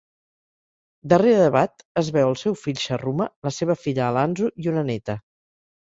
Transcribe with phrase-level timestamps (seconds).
[1.11, 5.19] Darrere d'Hebat es veu el seu fill Sharruma, la seva filla Alanzu i una neta.